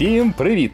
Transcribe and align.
Всім 0.00 0.32
привіт! 0.32 0.72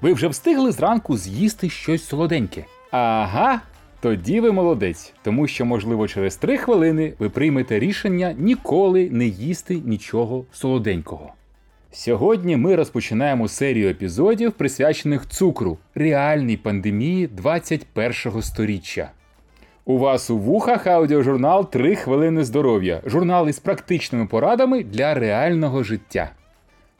Ви 0.00 0.12
вже 0.12 0.28
встигли 0.28 0.72
зранку 0.72 1.16
з'їсти 1.16 1.70
щось 1.70 2.04
солоденьке? 2.04 2.64
Ага, 2.90 3.60
тоді 4.00 4.40
ви 4.40 4.52
молодець, 4.52 5.12
тому 5.22 5.46
що, 5.46 5.64
можливо, 5.64 6.08
через 6.08 6.36
три 6.36 6.56
хвилини 6.56 7.12
ви 7.18 7.28
приймете 7.30 7.78
рішення 7.78 8.34
ніколи 8.38 9.10
не 9.10 9.26
їсти 9.26 9.82
нічого 9.84 10.44
солоденького. 10.52 11.32
Сьогодні 11.92 12.56
ми 12.56 12.76
розпочинаємо 12.76 13.48
серію 13.48 13.90
епізодів, 13.90 14.52
присвячених 14.52 15.28
цукру, 15.28 15.78
реальній 15.94 16.56
пандемії 16.56 17.28
21-го 17.42 18.42
сторіччя. 18.42 19.10
У 19.84 19.98
вас 19.98 20.30
у 20.30 20.38
вухах 20.38 20.86
аудіожурнал 20.86 21.68
«3 21.72 21.94
хвилини 21.94 22.44
здоров'я. 22.44 23.00
Журнал 23.06 23.48
із 23.48 23.58
практичними 23.58 24.26
порадами 24.26 24.84
для 24.84 25.14
реального 25.14 25.82
життя. 25.82 26.30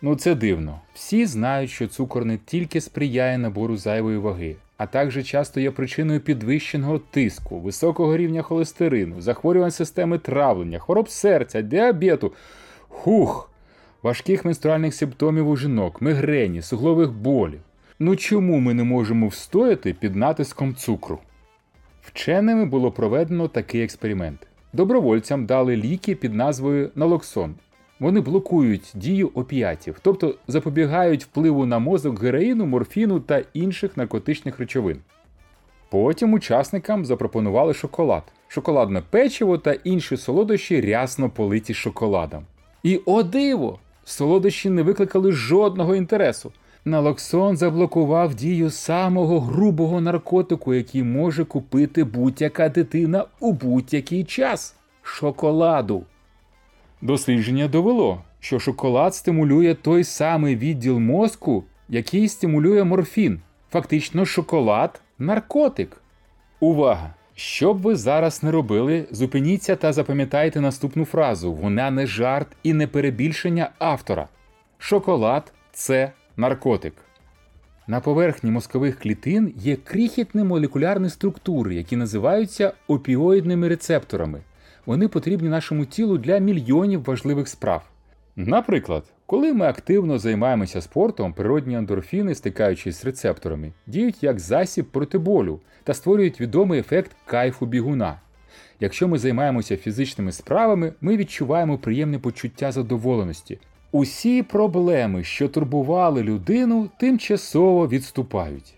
Ну 0.06 0.16
це 0.16 0.34
дивно. 0.34 0.80
Всі 0.94 1.26
знають, 1.26 1.70
що 1.70 1.86
цукор 1.86 2.24
не 2.24 2.38
тільки 2.38 2.80
сприяє 2.80 3.38
набору 3.38 3.76
зайвої 3.76 4.18
ваги, 4.18 4.56
а 4.76 4.86
також 4.86 5.24
часто 5.24 5.60
є 5.60 5.70
причиною 5.70 6.20
підвищеного 6.20 6.98
тиску, 6.98 7.60
високого 7.60 8.16
рівня 8.16 8.42
холестерину, 8.42 9.20
захворювань 9.20 9.70
системи 9.70 10.18
травлення, 10.18 10.78
хвороб 10.78 11.08
серця, 11.08 11.62
діабету, 11.62 12.32
хух, 12.88 13.50
важких 14.02 14.44
менструальних 14.44 14.94
симптомів 14.94 15.48
у 15.48 15.56
жінок, 15.56 16.02
мигрені, 16.02 16.62
суглових 16.62 17.12
болів. 17.12 17.60
Ну 17.98 18.16
чому 18.16 18.58
ми 18.58 18.74
не 18.74 18.84
можемо 18.84 19.28
встояти 19.28 19.92
під 19.92 20.16
натиском 20.16 20.74
цукру? 20.74 21.18
Вченими 22.02 22.64
було 22.64 22.92
проведено 22.92 23.48
такий 23.48 23.82
експеримент. 23.82 24.46
Добровольцям 24.72 25.46
дали 25.46 25.76
ліки 25.76 26.14
під 26.14 26.34
назвою 26.34 26.90
Налоксон. 26.94 27.54
Вони 28.00 28.20
блокують 28.20 28.92
дію 28.94 29.30
опіатів, 29.34 29.98
тобто 30.02 30.34
запобігають 30.48 31.24
впливу 31.24 31.66
на 31.66 31.78
мозок 31.78 32.22
героїну, 32.22 32.66
морфіну 32.66 33.20
та 33.20 33.42
інших 33.52 33.96
наркотичних 33.96 34.58
речовин. 34.58 34.98
Потім 35.90 36.32
учасникам 36.32 37.04
запропонували 37.04 37.74
шоколад, 37.74 38.22
шоколадне 38.48 39.02
печиво 39.10 39.58
та 39.58 39.72
інші 39.72 40.16
солодощі 40.16 40.80
рясно 40.80 41.30
политі 41.30 41.74
шоколадом. 41.74 42.44
І 42.82 43.00
о 43.06 43.22
диво! 43.22 43.78
Солодощі 44.04 44.70
не 44.70 44.82
викликали 44.82 45.32
жодного 45.32 45.94
інтересу. 45.94 46.52
Налоксон 46.84 47.56
заблокував 47.56 48.34
дію 48.34 48.70
самого 48.70 49.40
грубого 49.40 50.00
наркотику, 50.00 50.74
який 50.74 51.02
може 51.02 51.44
купити 51.44 52.04
будь-яка 52.04 52.68
дитина 52.68 53.24
у 53.40 53.52
будь-який 53.52 54.24
час 54.24 54.76
шоколаду. 55.02 56.04
Дослідження 57.04 57.68
довело, 57.68 58.22
що 58.40 58.58
шоколад 58.58 59.14
стимулює 59.14 59.74
той 59.74 60.04
самий 60.04 60.56
відділ 60.56 60.98
мозку, 60.98 61.64
який 61.88 62.28
стимулює 62.28 62.84
морфін. 62.84 63.40
Фактично, 63.70 64.24
шоколад 64.24 65.00
наркотик. 65.18 65.96
Увага! 66.60 67.14
Що 67.34 67.74
б 67.74 67.78
ви 67.78 67.96
зараз 67.96 68.42
не 68.42 68.50
робили, 68.50 69.06
зупиніться 69.10 69.76
та 69.76 69.92
запам'ятайте 69.92 70.60
наступну 70.60 71.04
фразу: 71.04 71.52
вона 71.52 71.90
не 71.90 72.06
жарт 72.06 72.48
і 72.62 72.72
не 72.72 72.86
перебільшення 72.86 73.70
автора. 73.78 74.28
Шоколад 74.78 75.52
це 75.72 76.12
наркотик. 76.36 76.94
На 77.86 78.00
поверхні 78.00 78.50
мозкових 78.50 78.98
клітин 78.98 79.54
є 79.56 79.76
крихітні 79.76 80.44
молекулярні 80.44 81.10
структури, 81.10 81.74
які 81.74 81.96
називаються 81.96 82.72
опіоїдними 82.88 83.68
рецепторами. 83.68 84.40
Вони 84.86 85.08
потрібні 85.08 85.48
нашому 85.48 85.84
тілу 85.84 86.18
для 86.18 86.38
мільйонів 86.38 87.04
важливих 87.04 87.48
справ. 87.48 87.82
Наприклад, 88.36 89.04
коли 89.26 89.52
ми 89.52 89.66
активно 89.66 90.18
займаємося 90.18 90.80
спортом, 90.80 91.32
природні 91.32 91.76
ендорфіни, 91.76 92.34
стикаючись 92.34 93.02
з 93.02 93.04
рецепторами, 93.04 93.72
діють 93.86 94.22
як 94.22 94.40
засіб 94.40 94.84
проти 94.84 95.18
болю 95.18 95.60
та 95.84 95.94
створюють 95.94 96.40
відомий 96.40 96.80
ефект 96.80 97.10
кайфу 97.26 97.66
бігуна. 97.66 98.20
Якщо 98.80 99.08
ми 99.08 99.18
займаємося 99.18 99.76
фізичними 99.76 100.32
справами, 100.32 100.92
ми 101.00 101.16
відчуваємо 101.16 101.78
приємне 101.78 102.18
почуття 102.18 102.72
задоволеності. 102.72 103.58
Усі 103.92 104.42
проблеми, 104.42 105.24
що 105.24 105.48
турбували 105.48 106.22
людину, 106.22 106.88
тимчасово 106.98 107.88
відступають. 107.88 108.74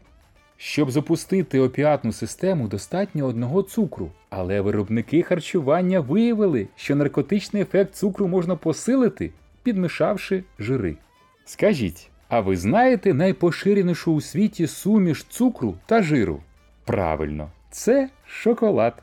Щоб 0.59 0.91
запустити 0.91 1.61
опіатну 1.61 2.13
систему, 2.13 2.69
достатньо 2.69 3.27
одного 3.27 3.63
цукру, 3.63 4.11
але 4.31 4.61
виробники 4.61 5.23
харчування 5.23 6.01
виявили, 6.01 6.69
що 6.77 6.97
наркотичний 6.97 7.63
ефект 7.63 7.95
цукру 7.95 8.29
можна 8.29 8.57
посилити, 8.57 9.31
підмішавши 9.63 10.45
жири. 10.59 10.97
Скажіть, 11.45 12.11
а 12.29 12.41
ви 12.41 12.57
знаєте 12.57 13.15
найпоширенішу 13.15 14.13
у 14.13 14.21
світі 14.21 14.67
суміш 14.67 15.25
цукру 15.29 15.75
та 15.87 16.03
жиру? 16.03 16.41
Правильно, 16.85 17.51
це 17.71 18.09
шоколад. 18.27 19.03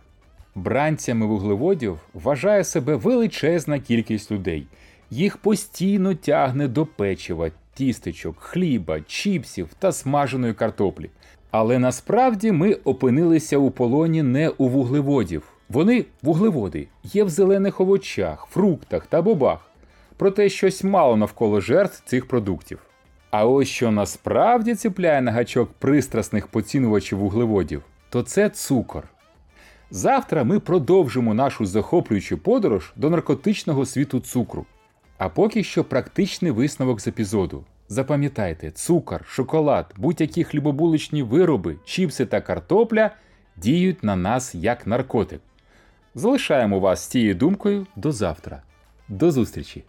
Бранцями 0.56 1.26
вуглеводів 1.26 2.00
вважає 2.14 2.64
себе 2.64 2.96
величезна 2.96 3.80
кількість 3.80 4.32
людей. 4.32 4.68
Їх 5.10 5.38
постійно 5.38 6.16
тягне 6.16 6.68
до 6.68 6.86
печива, 6.86 7.52
тістечок, 7.74 8.36
хліба, 8.40 9.02
чіпсів 9.02 9.70
та 9.80 9.92
смаженої 9.92 10.54
картоплі. 10.54 11.10
Але 11.54 11.80
насправді 11.80 12.52
ми 12.52 12.74
опинилися 12.74 13.58
у 13.58 13.72
полоні 13.72 14.24
не 14.24 14.50
у 14.50 14.68
вуглеводів. 14.68 15.44
Вони 15.70 16.06
вуглеводи, 16.22 16.88
є 17.04 17.24
в 17.24 17.30
зелених 17.30 17.82
овочах, 17.82 18.48
фруктах 18.52 19.06
та 19.06 19.22
бобах. 19.22 19.60
Проте 20.18 20.50
щось 20.50 20.84
мало 20.84 21.18
навколо 21.18 21.62
жертв 21.62 22.04
цих 22.06 22.28
продуктів. 22.28 22.80
А 23.32 23.46
ось 23.46 23.68
що 23.68 23.92
насправді 23.92 24.76
ціпляє 24.76 25.22
на 25.22 25.32
гачок 25.32 25.70
пристрасних 25.80 26.48
поцінувачів 26.48 27.18
вуглеводів, 27.18 27.84
то 28.10 28.24
це 28.24 28.50
цукор. 28.50 29.08
Завтра 29.92 30.44
ми 30.44 30.60
продовжимо 30.60 31.34
нашу 31.34 31.66
захоплюючу 31.66 32.38
подорож 32.38 32.94
до 32.96 33.10
наркотичного 33.10 33.86
світу 33.86 34.20
цукру. 34.20 34.66
А 35.18 35.30
поки 35.30 35.64
що 35.64 35.84
практичний 35.84 36.52
висновок 36.52 37.02
з 37.02 37.08
епізоду. 37.08 37.64
Запам'ятайте, 37.88 38.72
цукор, 38.72 39.26
шоколад, 39.28 39.94
будь-які 39.98 40.44
хлібобуличні 40.44 41.24
вироби, 41.24 41.76
чіпси 41.86 42.26
та 42.26 42.42
картопля 42.42 43.12
діють 43.58 44.04
на 44.04 44.16
нас 44.16 44.56
як 44.56 44.88
наркотик. 44.88 45.42
Залишаємо 46.16 46.80
вас 46.80 47.04
з 47.04 47.08
цією 47.08 47.36
думкою 47.36 47.88
до 47.96 48.12
завтра. 48.12 48.62
До 49.10 49.32
зустрічі! 49.32 49.84